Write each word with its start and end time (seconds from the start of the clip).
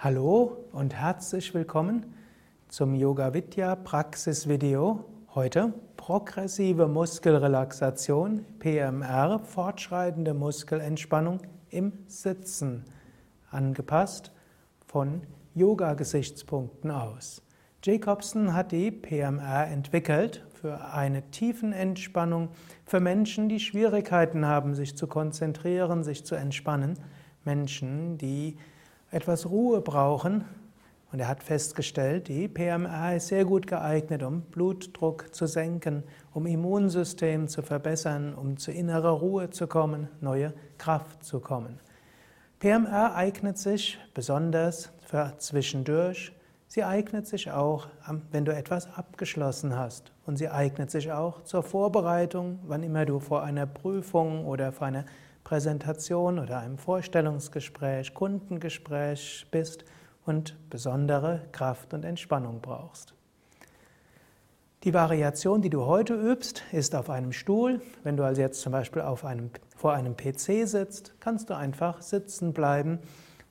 Hallo 0.00 0.64
und 0.70 0.94
herzlich 0.94 1.52
willkommen 1.54 2.14
zum 2.68 2.94
Yoga 2.94 3.34
Vidya 3.34 3.74
Praxis 3.74 4.48
Video. 4.48 5.04
Heute 5.34 5.74
progressive 5.96 6.86
Muskelrelaxation, 6.86 8.44
PMR, 8.60 9.40
fortschreitende 9.40 10.34
Muskelentspannung 10.34 11.40
im 11.70 11.92
Sitzen, 12.06 12.84
angepasst 13.50 14.30
von 14.86 15.22
Yoga-Gesichtspunkten 15.56 16.92
aus. 16.92 17.42
Jacobson 17.82 18.54
hat 18.54 18.70
die 18.70 18.92
PMR 18.92 19.66
entwickelt 19.66 20.46
für 20.54 20.92
eine 20.92 21.28
Tiefenentspannung 21.32 22.50
für 22.86 23.00
Menschen, 23.00 23.48
die 23.48 23.58
Schwierigkeiten 23.58 24.46
haben, 24.46 24.76
sich 24.76 24.96
zu 24.96 25.08
konzentrieren, 25.08 26.04
sich 26.04 26.24
zu 26.24 26.36
entspannen, 26.36 27.00
Menschen, 27.44 28.16
die 28.16 28.58
etwas 29.10 29.48
Ruhe 29.48 29.80
brauchen. 29.80 30.44
Und 31.10 31.20
er 31.20 31.28
hat 31.28 31.42
festgestellt, 31.42 32.28
die 32.28 32.48
PMR 32.48 33.16
ist 33.16 33.28
sehr 33.28 33.46
gut 33.46 33.66
geeignet, 33.66 34.22
um 34.22 34.42
Blutdruck 34.42 35.34
zu 35.34 35.46
senken, 35.46 36.02
um 36.34 36.46
Immunsystem 36.46 37.48
zu 37.48 37.62
verbessern, 37.62 38.34
um 38.34 38.58
zu 38.58 38.72
innerer 38.72 39.12
Ruhe 39.12 39.48
zu 39.48 39.66
kommen, 39.66 40.08
neue 40.20 40.52
Kraft 40.76 41.24
zu 41.24 41.40
kommen. 41.40 41.80
PMR 42.58 43.14
eignet 43.14 43.56
sich 43.56 43.98
besonders 44.12 44.90
für 45.06 45.32
zwischendurch. 45.38 46.32
Sie 46.66 46.84
eignet 46.84 47.26
sich 47.26 47.50
auch, 47.50 47.88
wenn 48.30 48.44
du 48.44 48.54
etwas 48.54 48.92
abgeschlossen 48.94 49.78
hast. 49.78 50.12
Und 50.26 50.36
sie 50.36 50.50
eignet 50.50 50.90
sich 50.90 51.10
auch 51.10 51.42
zur 51.44 51.62
Vorbereitung, 51.62 52.58
wann 52.66 52.82
immer 52.82 53.06
du 53.06 53.20
vor 53.20 53.42
einer 53.42 53.64
Prüfung 53.64 54.44
oder 54.44 54.72
vor 54.72 54.88
einer 54.88 55.06
Präsentation 55.48 56.38
oder 56.38 56.58
einem 56.58 56.76
Vorstellungsgespräch, 56.76 58.12
Kundengespräch 58.12 59.46
bist 59.50 59.86
und 60.26 60.54
besondere 60.68 61.40
Kraft 61.52 61.94
und 61.94 62.04
Entspannung 62.04 62.60
brauchst. 62.60 63.14
Die 64.84 64.92
Variation, 64.92 65.62
die 65.62 65.70
du 65.70 65.86
heute 65.86 66.12
übst, 66.12 66.64
ist 66.70 66.94
auf 66.94 67.08
einem 67.08 67.32
Stuhl. 67.32 67.80
Wenn 68.02 68.18
du 68.18 68.24
also 68.24 68.42
jetzt 68.42 68.60
zum 68.60 68.72
Beispiel 68.72 69.00
einem, 69.00 69.48
vor 69.74 69.94
einem 69.94 70.18
PC 70.18 70.68
sitzt, 70.68 71.14
kannst 71.18 71.48
du 71.48 71.56
einfach 71.56 72.02
sitzen 72.02 72.52
bleiben. 72.52 72.98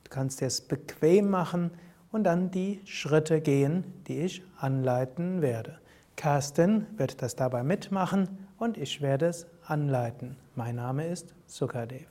Du 0.03 0.11
kannst 0.11 0.43
es 0.43 0.61
bequem 0.61 1.31
machen 1.31 1.71
und 2.11 2.25
dann 2.25 2.51
die 2.51 2.79
Schritte 2.85 3.41
gehen, 3.41 4.03
die 4.07 4.19
ich 4.19 4.43
anleiten 4.59 5.41
werde. 5.41 5.79
Carsten 6.15 6.85
wird 6.95 7.23
das 7.23 7.35
dabei 7.35 7.63
mitmachen 7.63 8.45
und 8.59 8.77
ich 8.77 9.01
werde 9.01 9.25
es 9.25 9.47
anleiten. 9.69 10.35
Mein 10.55 10.75
Name 10.75 11.07
ist 11.07 11.33
Sukadev. 11.45 12.07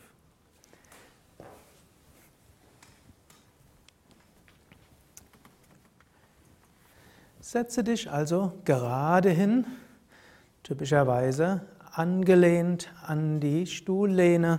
Setze 7.41 7.85
dich 7.85 8.11
also 8.11 8.53
gerade 8.65 9.31
hin, 9.31 9.65
typischerweise 10.63 11.63
angelehnt 11.93 12.93
an 13.07 13.41
die 13.41 13.67
Stuhllehne. 13.67 14.59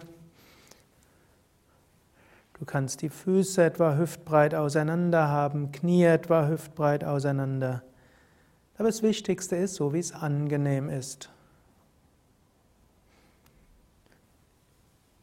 Du 2.57 2.65
kannst 2.65 3.01
die 3.01 3.09
Füße 3.09 3.63
etwa 3.63 3.97
hüftbreit 3.97 4.55
auseinander 4.55 5.27
haben, 5.27 5.71
Knie 5.71 6.05
etwa 6.05 6.47
hüftbreit 6.47 7.03
auseinander. 7.03 7.83
Aber 8.77 8.87
das 8.87 9.03
Wichtigste 9.03 9.55
ist, 9.55 9.75
so 9.75 9.93
wie 9.93 9.99
es 9.99 10.13
angenehm 10.13 10.89
ist. 10.89 11.29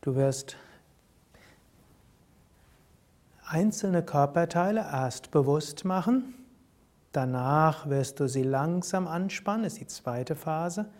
Du 0.04 0.16
wirst 0.16 0.58
einzelne 3.46 4.02
Körperteile 4.02 4.80
erst 4.80 5.30
bewusst 5.30 5.86
machen, 5.86 6.34
danach 7.12 7.88
wirst 7.88 8.20
du 8.20 8.28
sie 8.28 8.42
langsam 8.42 9.08
anspannen, 9.08 9.64
ist 9.64 9.80
die 9.80 9.86
zweite 9.86 10.36
Phase. 10.36 10.90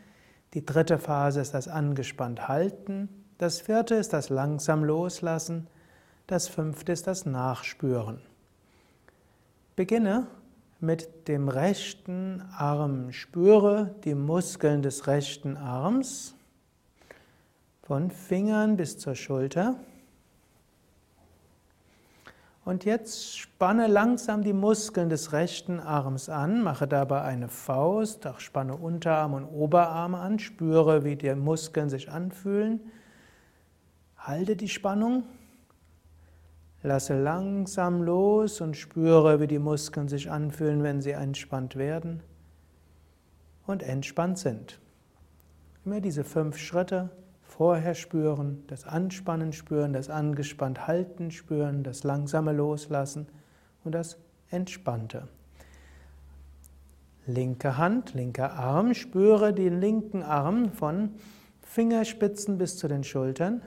Die 0.55 0.65
dritte 0.65 0.97
Phase 0.97 1.43
ist 1.43 1.53
das 1.53 1.69
angespannt 1.69 2.49
halten, 2.49 3.11
das 3.37 3.61
vierte 3.61 3.95
ist 3.95 4.15
das 4.15 4.31
langsam 4.31 4.83
loslassen, 4.85 5.67
das 6.27 6.49
fünfte 6.49 6.93
ist 6.93 7.07
das 7.07 7.27
Nachspüren. 7.27 8.23
Beginne 9.77 10.29
mit 10.81 11.29
dem 11.29 11.51
rechten 11.51 12.43
Arm. 12.57 13.13
Spüre 13.13 13.95
die 14.05 14.15
Muskeln 14.15 14.81
des 14.81 15.07
rechten 15.07 15.59
Arms 15.59 16.35
von 17.85 18.11
Fingern 18.11 18.79
bis 18.79 18.99
zur 18.99 19.15
Schulter. 19.15 19.77
Und 22.65 22.87
jetzt 22.87 23.39
spanne 23.39 23.89
langsam 23.89 24.43
die 24.43 24.55
Muskeln 24.55 25.11
des 25.11 25.33
rechten 25.33 25.81
Arms 25.81 26.31
an, 26.31 26.63
mache 26.63 26.89
dabei 26.89 27.21
eine 27.21 27.49
Faust, 27.49 28.27
auch 28.27 28.41
spanne 28.41 28.75
Unterarm 28.75 29.35
und 29.35 29.45
Oberarme 29.45 30.17
an, 30.17 30.39
spüre, 30.39 31.05
wie 31.05 31.17
die 31.17 31.35
Muskeln 31.35 31.91
sich 31.91 32.11
anfühlen. 32.11 32.81
Halte 34.17 34.57
die 34.57 34.71
Spannung, 34.71 35.25
lasse 36.83 37.23
langsam 37.23 38.03
los 38.03 38.63
und 38.63 38.79
spüre, 38.79 39.41
wie 39.41 39.47
die 39.47 39.59
Muskeln 39.59 40.09
sich 40.09 40.31
anfühlen, 40.31 40.83
wenn 40.83 41.03
sie 41.03 41.11
entspannt 41.11 41.77
werden 41.77 42.23
und 43.67 43.83
entspannt 43.83 44.39
sind. 44.39 44.81
Immer 45.85 46.01
diese 46.01 46.25
fünf 46.25 46.57
Schritte 46.57 47.11
vorher 47.57 47.95
spüren, 47.95 48.65
das 48.67 48.85
Anspannen 48.85 49.53
spüren, 49.53 49.93
das 49.93 50.11
angespannt 50.11 50.89
halten 50.89 51.31
spüren, 51.31 51.85
das 51.85 52.03
langsame 52.03 52.53
Loslassen 52.53 53.29
und 53.85 53.93
das 53.93 54.19
Entspannte. 54.51 55.29
Linke 57.27 57.79
Hand, 57.79 58.13
linker 58.15 58.55
Arm, 58.55 58.93
spüre 58.93 59.55
den 59.55 59.81
linken 59.81 60.25
Arm 60.25 60.73
von 60.73 61.11
Fingerspitzen 61.63 62.59
bis 62.59 62.77
zu 62.77 62.89
den 62.89 63.05
Schultern. 63.05 63.63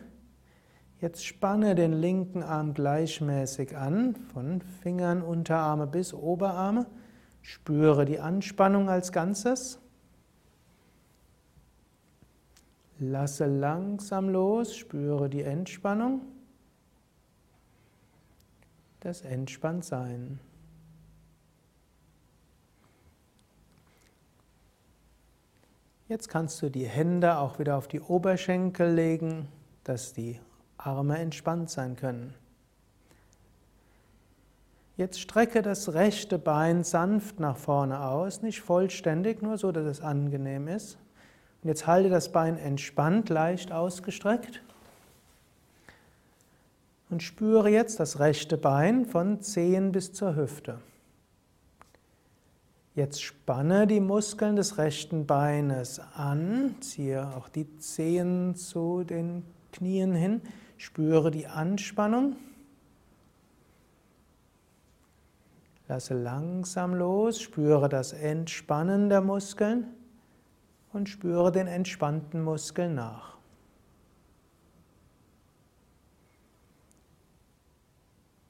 Jetzt 0.99 1.25
spanne 1.25 1.73
den 1.73 1.93
linken 1.93 2.43
Arm 2.43 2.73
gleichmäßig 2.73 3.77
an, 3.77 4.15
von 4.33 4.61
Fingern, 4.81 5.21
Unterarme 5.21 5.87
bis 5.87 6.13
Oberarme. 6.13 6.87
Spüre 7.41 8.03
die 8.03 8.19
Anspannung 8.19 8.89
als 8.89 9.13
Ganzes. 9.13 9.79
Lasse 12.99 13.45
langsam 13.45 14.29
los, 14.29 14.75
spüre 14.75 15.29
die 15.29 15.43
Entspannung, 15.43 16.21
das 19.01 19.21
Entspanntsein. 19.21 20.39
Jetzt 26.07 26.29
kannst 26.29 26.61
du 26.61 26.69
die 26.69 26.87
Hände 26.87 27.37
auch 27.37 27.59
wieder 27.59 27.77
auf 27.77 27.87
die 27.87 27.99
Oberschenkel 27.99 28.93
legen, 28.93 29.49
dass 29.83 30.13
die 30.13 30.39
Arme 30.77 31.17
entspannt 31.17 31.69
sein 31.69 31.95
können. 31.97 32.33
Jetzt 34.95 35.19
strecke 35.19 35.61
das 35.61 35.93
rechte 35.93 36.39
Bein 36.39 36.83
sanft 36.83 37.39
nach 37.39 37.57
vorne 37.57 38.01
aus, 38.01 38.41
nicht 38.41 38.61
vollständig, 38.61 39.43
nur 39.43 39.57
so, 39.57 39.71
dass 39.71 39.85
es 39.85 40.01
angenehm 40.01 40.67
ist. 40.67 40.97
Und 41.63 41.69
jetzt 41.69 41.87
halte 41.87 42.09
das 42.09 42.31
Bein 42.31 42.57
entspannt, 42.57 43.29
leicht 43.29 43.71
ausgestreckt. 43.71 44.61
Und 47.09 47.23
spüre 47.23 47.69
jetzt 47.69 47.99
das 47.99 48.19
rechte 48.19 48.57
Bein 48.57 49.05
von 49.05 49.41
Zehen 49.41 49.91
bis 49.91 50.13
zur 50.13 50.35
Hüfte. 50.35 50.79
Jetzt 52.95 53.21
spanne 53.21 53.87
die 53.87 53.99
Muskeln 53.99 54.55
des 54.55 54.77
rechten 54.77 55.25
Beines 55.25 56.01
an, 56.15 56.75
ziehe 56.79 57.35
auch 57.35 57.47
die 57.47 57.77
Zehen 57.77 58.55
zu 58.55 59.03
den 59.03 59.43
Knien 59.71 60.13
hin, 60.13 60.41
spüre 60.77 61.31
die 61.31 61.47
Anspannung. 61.47 62.35
Lasse 65.87 66.15
langsam 66.15 66.95
los, 66.95 67.39
spüre 67.39 67.87
das 67.87 68.13
Entspannen 68.13 69.09
der 69.09 69.21
Muskeln 69.21 69.87
und 70.97 71.07
spüre 71.07 71.51
den 71.51 71.67
entspannten 71.67 72.41
Muskel 72.41 72.89
nach. 72.89 73.37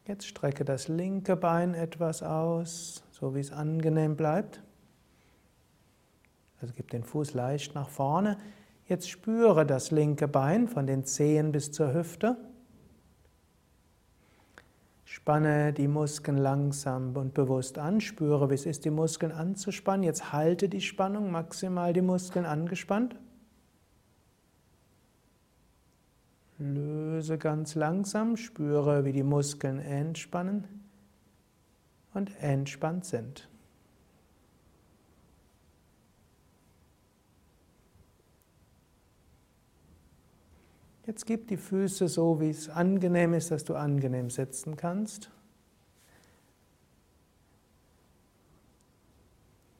Jetzt 0.05 0.25
strecke 0.25 0.63
das 0.63 0.87
linke 0.87 1.35
Bein 1.35 1.73
etwas 1.73 2.23
aus, 2.23 3.03
so 3.11 3.35
wie 3.35 3.41
es 3.41 3.51
angenehm 3.51 4.15
bleibt. 4.15 4.63
Also 6.61 6.73
gib 6.73 6.89
den 6.89 7.03
Fuß 7.03 7.33
leicht 7.33 7.75
nach 7.75 7.89
vorne. 7.89 8.37
Jetzt 8.87 9.09
spüre 9.09 9.65
das 9.65 9.91
linke 9.91 10.29
Bein 10.29 10.69
von 10.69 10.87
den 10.87 11.03
Zehen 11.03 11.51
bis 11.51 11.73
zur 11.73 11.93
Hüfte. 11.93 12.37
Spanne 15.09 15.71
die 15.71 15.87
Muskeln 15.87 16.37
langsam 16.37 17.15
und 17.15 17.33
bewusst 17.33 17.77
an. 17.77 18.01
Spüre, 18.01 18.49
wie 18.49 18.55
es 18.55 18.65
ist, 18.65 18.83
die 18.83 18.89
Muskeln 18.89 19.31
anzuspannen. 19.31 20.03
Jetzt 20.03 20.33
halte 20.33 20.67
die 20.67 20.81
Spannung, 20.81 21.31
maximal 21.31 21.93
die 21.93 22.01
Muskeln 22.01 22.45
angespannt. 22.45 23.15
Löse 26.57 27.37
ganz 27.37 27.75
langsam. 27.75 28.35
Spüre, 28.35 29.05
wie 29.05 29.13
die 29.13 29.23
Muskeln 29.23 29.79
entspannen. 29.79 30.65
und 32.13 32.31
entspannt 32.41 33.05
sind. 33.05 33.47
Jetzt 41.07 41.25
gib 41.25 41.47
die 41.47 41.55
Füße 41.55 42.09
so, 42.09 42.41
wie 42.41 42.49
es 42.49 42.67
angenehm 42.67 43.33
ist, 43.33 43.49
dass 43.49 43.63
du 43.63 43.75
angenehm 43.75 44.29
sitzen 44.29 44.75
kannst. 44.75 45.31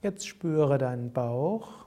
Jetzt 0.02 0.26
spüre 0.26 0.78
deinen 0.78 1.12
Bauch. 1.12 1.86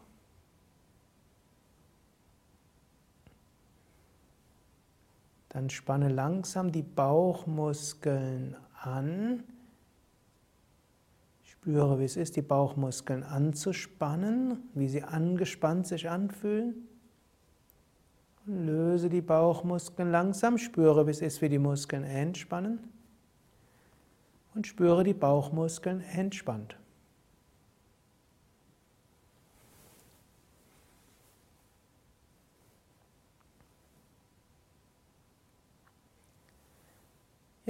Dann 5.49 5.71
spanne 5.71 6.11
langsam 6.11 6.71
die 6.71 6.83
Bauchmuskeln 6.83 8.59
an. 8.83 9.43
Spüre, 11.45 11.99
wie 11.99 12.05
es 12.05 12.19
ist, 12.19 12.37
die 12.37 12.43
Bauchmuskeln 12.43 13.23
anzuspannen, 13.23 14.69
wie 14.75 14.91
sie 14.91 15.03
angespannt 15.03 15.87
sich 15.87 16.11
anfühlen. 16.11 16.90
Löse 18.50 19.08
die 19.08 19.20
Bauchmuskeln 19.20 20.11
langsam, 20.11 20.58
spüre, 20.58 21.06
wie 21.06 21.12
es 21.12 21.23
ist, 21.23 21.41
wie 21.41 21.49
die 21.49 21.58
Muskeln 21.58 22.05
entspannen. 22.05 22.81
Und 24.55 24.67
spüre 24.67 25.05
die 25.05 25.14
Bauchmuskeln 25.14 26.00
entspannt. 26.00 26.76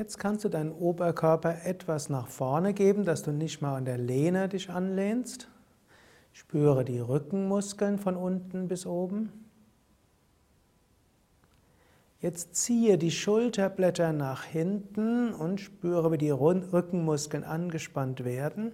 Jetzt 0.00 0.18
kannst 0.18 0.46
du 0.46 0.48
deinen 0.48 0.72
Oberkörper 0.72 1.66
etwas 1.66 2.08
nach 2.08 2.28
vorne 2.28 2.72
geben, 2.72 3.04
dass 3.04 3.22
du 3.22 3.32
nicht 3.32 3.60
mal 3.60 3.76
an 3.76 3.84
der 3.84 3.98
Lehne 3.98 4.48
dich 4.48 4.70
anlehnst. 4.70 5.50
Spüre 6.32 6.86
die 6.86 7.00
Rückenmuskeln 7.00 7.98
von 7.98 8.16
unten 8.16 8.66
bis 8.66 8.86
oben. 8.86 9.49
Jetzt 12.20 12.54
ziehe 12.54 12.98
die 12.98 13.10
Schulterblätter 13.10 14.12
nach 14.12 14.44
hinten 14.44 15.32
und 15.32 15.58
spüre, 15.58 16.12
wie 16.12 16.18
die 16.18 16.30
Rückenmuskeln 16.30 17.44
angespannt 17.44 18.24
werden. 18.24 18.72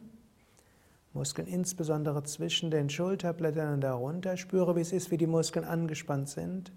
Muskeln 1.13 1.47
insbesondere 1.47 2.25
zwischen 2.25 2.73
den 2.73 2.91
Schulterblättern 2.91 3.75
und 3.75 3.81
darunter. 3.83 4.37
Spüre, 4.37 4.75
wie 4.75 4.81
es 4.81 4.93
ist, 4.93 5.13
wie 5.13 5.17
die 5.17 5.29
Muskeln 5.29 5.65
angespannt 5.65 6.29
sind. 6.29 6.73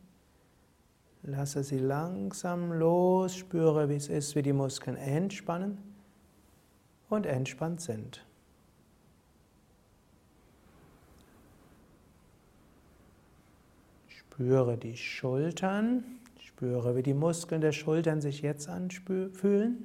Lasse 1.23 1.63
sie 1.63 1.79
langsam 1.79 2.71
los. 2.71 3.35
Spüre, 3.35 3.89
wie 3.89 3.95
es 3.95 4.07
ist, 4.07 4.35
wie 4.35 4.43
die 4.43 4.53
Muskeln 4.53 4.95
entspannen 4.95 5.79
und 7.09 7.25
entspannt 7.25 7.81
sind. 7.81 8.23
Spüre 14.07 14.77
die 14.77 14.95
Schultern. 14.95 16.18
Spüre, 16.59 16.97
wie 16.97 17.03
die 17.03 17.13
Muskeln 17.13 17.61
der 17.61 17.71
Schultern 17.71 18.19
sich 18.19 18.41
jetzt 18.41 18.67
anfühlen. 18.67 19.77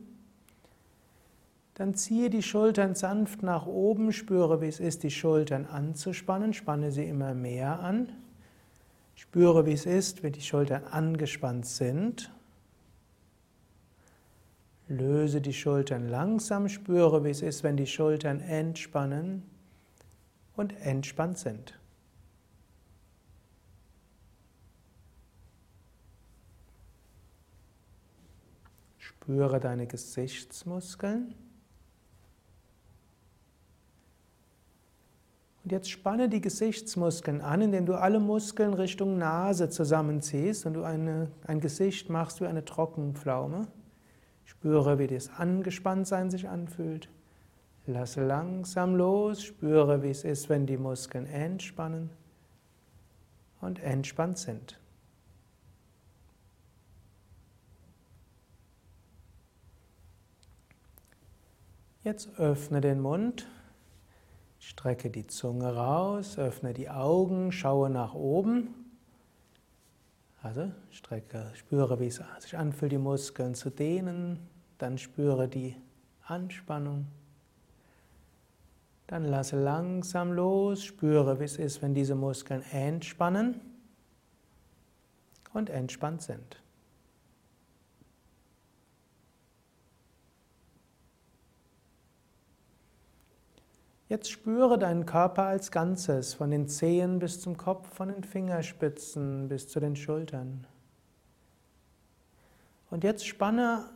Dann 1.74 1.94
ziehe 1.94 2.30
die 2.30 2.42
Schultern 2.42 2.96
sanft 2.96 3.44
nach 3.44 3.66
oben, 3.66 4.10
spüre, 4.10 4.60
wie 4.60 4.66
es 4.66 4.80
ist, 4.80 5.04
die 5.04 5.12
Schultern 5.12 5.66
anzuspannen, 5.66 6.52
spanne 6.52 6.90
sie 6.90 7.04
immer 7.04 7.32
mehr 7.32 7.78
an. 7.78 8.08
Spüre, 9.14 9.66
wie 9.66 9.72
es 9.72 9.86
ist, 9.86 10.24
wenn 10.24 10.32
die 10.32 10.40
Schultern 10.40 10.82
angespannt 10.82 11.66
sind. 11.66 12.32
Löse 14.88 15.40
die 15.40 15.54
Schultern 15.54 16.08
langsam, 16.08 16.68
spüre, 16.68 17.22
wie 17.22 17.30
es 17.30 17.42
ist, 17.42 17.62
wenn 17.62 17.76
die 17.76 17.86
Schultern 17.86 18.40
entspannen 18.40 19.44
und 20.56 20.72
entspannt 20.80 21.38
sind. 21.38 21.78
Spüre 29.04 29.60
deine 29.60 29.86
Gesichtsmuskeln. 29.86 31.34
Und 35.62 35.72
jetzt 35.72 35.90
spanne 35.90 36.30
die 36.30 36.40
Gesichtsmuskeln 36.40 37.42
an, 37.42 37.60
indem 37.60 37.84
du 37.84 37.96
alle 37.96 38.18
Muskeln 38.18 38.72
Richtung 38.72 39.18
Nase 39.18 39.68
zusammenziehst 39.68 40.64
und 40.64 40.72
du 40.72 40.84
eine, 40.84 41.30
ein 41.46 41.60
Gesicht 41.60 42.08
machst 42.08 42.40
wie 42.40 42.46
eine 42.46 42.64
Trockenpflaume. 42.64 43.68
Spüre, 44.46 44.98
wie 44.98 45.06
das 45.06 45.28
Angespanntsein 45.28 46.30
sich 46.30 46.48
anfühlt. 46.48 47.10
Lasse 47.84 48.26
langsam 48.26 48.96
los, 48.96 49.42
spüre, 49.42 50.02
wie 50.02 50.10
es 50.10 50.24
ist, 50.24 50.48
wenn 50.48 50.64
die 50.64 50.78
Muskeln 50.78 51.26
entspannen 51.26 52.08
und 53.60 53.82
entspannt 53.82 54.38
sind. 54.38 54.80
Jetzt 62.04 62.38
öffne 62.38 62.82
den 62.82 63.00
Mund, 63.00 63.48
strecke 64.58 65.08
die 65.08 65.26
Zunge 65.26 65.74
raus, 65.74 66.38
öffne 66.38 66.74
die 66.74 66.90
Augen, 66.90 67.50
schaue 67.50 67.88
nach 67.88 68.12
oben. 68.12 68.74
Also 70.42 70.70
strecke, 70.90 71.50
spüre, 71.54 71.98
wie 72.00 72.08
es 72.08 72.20
sich 72.40 72.58
anfühlt, 72.58 72.92
die 72.92 72.98
Muskeln 72.98 73.54
zu 73.54 73.70
dehnen. 73.70 74.38
Dann 74.76 74.98
spüre 74.98 75.48
die 75.48 75.76
Anspannung. 76.26 77.06
Dann 79.06 79.24
lasse 79.24 79.58
langsam 79.58 80.32
los, 80.32 80.84
spüre, 80.84 81.40
wie 81.40 81.44
es 81.44 81.56
ist, 81.56 81.80
wenn 81.80 81.94
diese 81.94 82.14
Muskeln 82.14 82.62
entspannen 82.70 83.62
und 85.54 85.70
entspannt 85.70 86.20
sind. 86.20 86.63
Jetzt 94.08 94.30
spüre 94.30 94.78
deinen 94.78 95.06
Körper 95.06 95.44
als 95.44 95.70
Ganzes, 95.70 96.34
von 96.34 96.50
den 96.50 96.68
Zehen 96.68 97.18
bis 97.18 97.40
zum 97.40 97.56
Kopf, 97.56 97.88
von 97.94 98.08
den 98.08 98.22
Fingerspitzen 98.22 99.48
bis 99.48 99.66
zu 99.68 99.80
den 99.80 99.96
Schultern. 99.96 100.66
Und 102.90 103.02
jetzt 103.02 103.26
spanne 103.26 103.86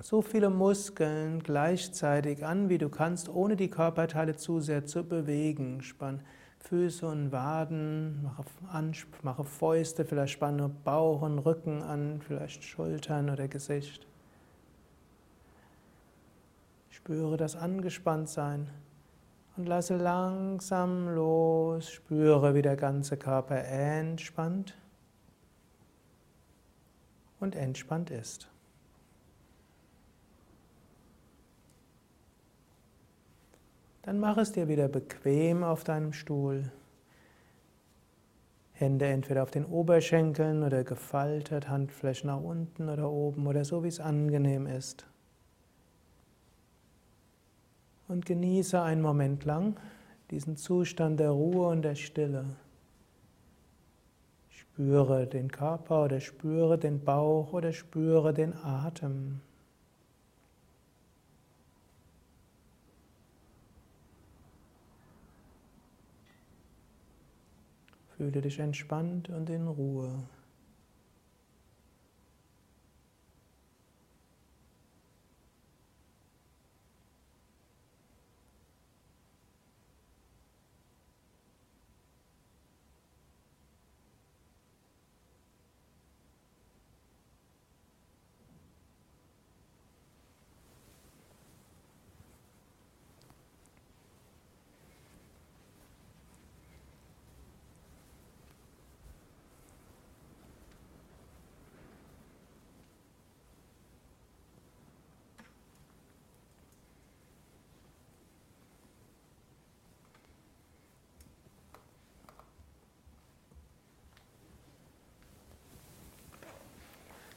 so 0.00 0.22
viele 0.22 0.48
Muskeln 0.48 1.42
gleichzeitig 1.42 2.46
an, 2.46 2.70
wie 2.70 2.78
du 2.78 2.88
kannst, 2.88 3.28
ohne 3.28 3.56
die 3.56 3.68
Körperteile 3.68 4.36
zu 4.36 4.60
sehr 4.60 4.86
zu 4.86 5.04
bewegen. 5.04 5.82
Spann 5.82 6.22
Füße 6.60 7.06
und 7.06 7.30
Waden, 7.30 8.22
mache, 8.24 8.44
an, 8.72 8.92
mache 9.22 9.44
Fäuste, 9.44 10.04
vielleicht 10.04 10.32
spanne 10.32 10.68
Bauch 10.68 11.22
und 11.22 11.38
Rücken 11.38 11.82
an, 11.82 12.20
vielleicht 12.26 12.64
Schultern 12.64 13.30
oder 13.30 13.46
Gesicht. 13.48 14.06
Spüre 16.90 17.36
das 17.36 17.54
Angespanntsein 17.54 18.68
und 19.56 19.66
lasse 19.66 19.96
langsam 19.96 21.08
los, 21.14 21.90
spüre, 21.90 22.54
wie 22.54 22.62
der 22.62 22.76
ganze 22.76 23.16
Körper 23.16 23.64
entspannt 23.64 24.76
und 27.40 27.56
entspannt 27.56 28.10
ist. 28.10 28.48
Dann 34.02 34.20
mach 34.20 34.36
es 34.36 34.52
dir 34.52 34.68
wieder 34.68 34.88
bequem 34.88 35.64
auf 35.64 35.82
deinem 35.82 36.12
Stuhl. 36.12 36.70
Hände 38.72 39.06
entweder 39.06 39.42
auf 39.42 39.50
den 39.50 39.64
Oberschenkeln 39.64 40.62
oder 40.62 40.84
gefaltet, 40.84 41.68
Handflächen 41.68 42.28
nach 42.28 42.40
unten 42.40 42.88
oder 42.88 43.10
oben 43.10 43.46
oder 43.46 43.64
so, 43.64 43.82
wie 43.82 43.88
es 43.88 44.00
angenehm 44.00 44.66
ist 44.66 45.06
und 48.08 48.26
genieße 48.26 48.80
einen 48.80 49.02
Moment 49.02 49.44
lang 49.44 49.76
diesen 50.30 50.56
Zustand 50.56 51.20
der 51.20 51.30
Ruhe 51.30 51.68
und 51.68 51.82
der 51.82 51.94
Stille. 51.94 52.44
Spüre 54.50 55.26
den 55.26 55.50
Körper 55.50 56.04
oder 56.04 56.20
spüre 56.20 56.78
den 56.78 57.04
Bauch 57.04 57.52
oder 57.52 57.72
spüre 57.72 58.34
den 58.34 58.54
Atem. 58.54 59.40
Fühle 68.16 68.40
dich 68.40 68.58
entspannt 68.58 69.28
und 69.28 69.50
in 69.50 69.66
Ruhe. 69.66 70.24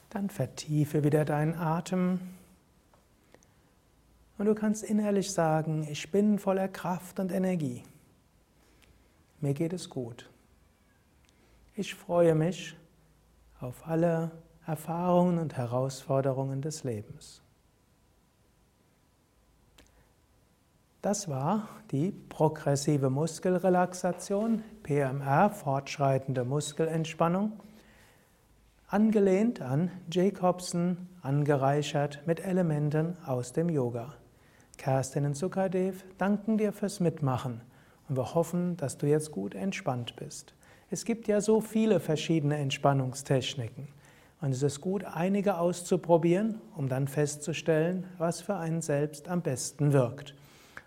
Dann 0.09 0.29
vertiefe 0.29 1.03
wieder 1.03 1.25
deinen 1.25 1.55
Atem. 1.55 2.19
Und 4.37 4.45
du 4.45 4.55
kannst 4.55 4.83
innerlich 4.83 5.31
sagen, 5.31 5.87
ich 5.89 6.11
bin 6.11 6.39
voller 6.39 6.67
Kraft 6.67 7.19
und 7.19 7.31
Energie. 7.31 7.83
Mir 9.41 9.53
geht 9.53 9.73
es 9.73 9.89
gut. 9.89 10.29
Ich 11.75 11.95
freue 11.95 12.35
mich 12.35 12.75
auf 13.59 13.87
alle 13.87 14.31
Erfahrungen 14.65 15.37
und 15.37 15.57
Herausforderungen 15.57 16.61
des 16.61 16.83
Lebens. 16.83 17.41
Das 21.01 21.29
war 21.29 21.69
die 21.91 22.11
progressive 22.11 23.09
Muskelrelaxation, 23.09 24.61
PMR, 24.83 25.49
fortschreitende 25.49 26.43
Muskelentspannung, 26.43 27.53
angelehnt 28.89 29.61
an 29.61 29.91
Jacobson, 30.11 30.97
angereichert 31.21 32.23
mit 32.25 32.43
Elementen 32.43 33.15
aus 33.23 33.53
dem 33.53 33.69
Yoga. 33.69 34.15
Kerstin 34.77 35.27
und 35.27 35.35
Sukadev 35.35 36.03
danken 36.17 36.57
dir 36.57 36.73
fürs 36.73 36.99
Mitmachen 36.99 37.61
und 38.07 38.17
wir 38.17 38.33
hoffen, 38.33 38.77
dass 38.77 38.97
du 38.97 39.05
jetzt 39.05 39.31
gut 39.31 39.53
entspannt 39.53 40.15
bist. 40.15 40.55
Es 40.89 41.05
gibt 41.05 41.27
ja 41.27 41.39
so 41.39 41.61
viele 41.61 41.99
verschiedene 41.99 42.57
Entspannungstechniken 42.57 43.89
und 44.41 44.51
es 44.53 44.63
ist 44.63 44.81
gut, 44.81 45.05
einige 45.05 45.59
auszuprobieren, 45.59 46.59
um 46.75 46.89
dann 46.89 47.07
festzustellen, 47.07 48.07
was 48.17 48.41
für 48.41 48.55
einen 48.55 48.81
selbst 48.81 49.27
am 49.27 49.43
besten 49.43 49.93
wirkt. 49.93 50.33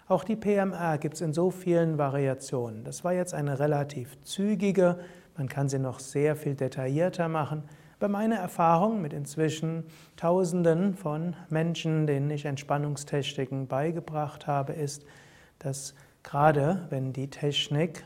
Auch 0.08 0.24
die 0.24 0.34
PMR 0.34 0.98
gibt 0.98 1.14
es 1.14 1.20
in 1.20 1.32
so 1.32 1.52
vielen 1.52 1.98
Variationen. 1.98 2.82
Das 2.82 3.04
war 3.04 3.12
jetzt 3.12 3.32
eine 3.32 3.60
relativ 3.60 4.20
zügige, 4.24 4.98
man 5.36 5.48
kann 5.48 5.68
sie 5.68 5.78
noch 5.78 6.00
sehr 6.00 6.34
viel 6.34 6.56
detaillierter 6.56 7.28
machen. 7.28 7.62
Aber 8.02 8.08
meine 8.08 8.34
Erfahrung 8.34 9.00
mit 9.00 9.12
inzwischen 9.12 9.84
Tausenden 10.16 10.96
von 10.96 11.36
Menschen, 11.50 12.08
denen 12.08 12.30
ich 12.30 12.46
Entspannungstechniken 12.46 13.68
beigebracht 13.68 14.48
habe, 14.48 14.72
ist, 14.72 15.06
dass 15.60 15.94
gerade 16.24 16.84
wenn 16.90 17.12
die 17.12 17.30
Technik 17.30 18.04